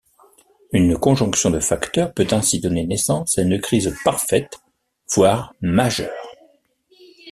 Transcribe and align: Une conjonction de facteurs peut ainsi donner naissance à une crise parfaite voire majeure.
Une 0.71 0.97
conjonction 0.97 1.51
de 1.51 1.59
facteurs 1.59 2.11
peut 2.11 2.25
ainsi 2.31 2.59
donner 2.59 2.87
naissance 2.87 3.37
à 3.37 3.43
une 3.43 3.61
crise 3.61 3.95
parfaite 4.03 4.57
voire 5.13 5.53
majeure. 5.61 6.09